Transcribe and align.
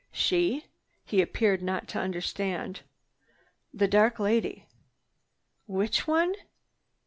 "She?" 0.11 0.65
He 1.05 1.21
appeared 1.21 1.61
not 1.61 1.87
to 1.89 1.99
understand. 1.99 2.81
"The 3.71 3.87
dark 3.87 4.17
lady." 4.17 4.65
"Which 5.67 6.07
one?" 6.07 6.33